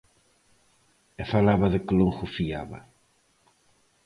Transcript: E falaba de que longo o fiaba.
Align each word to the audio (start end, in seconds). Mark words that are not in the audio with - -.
E 1.21 1.23
falaba 1.33 1.67
de 1.73 1.79
que 1.85 1.93
longo 1.99 2.21
o 2.27 2.31
fiaba. 2.35 2.79